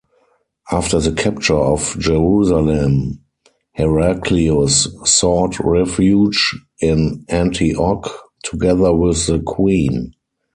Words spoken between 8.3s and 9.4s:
together with the